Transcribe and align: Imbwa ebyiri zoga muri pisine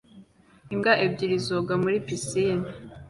Imbwa 0.73 0.93
ebyiri 1.05 1.37
zoga 1.47 1.73
muri 1.83 1.97
pisine 2.05 2.67